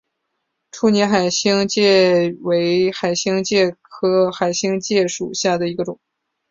[0.71, 5.99] 处女海星介为海星介科海星介属下的一个种。